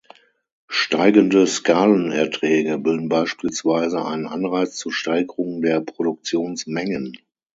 [0.67, 7.15] Steigende Skalenerträge bilden beispielsweise einen Anreiz zur Steigerung der Produktionsmengen.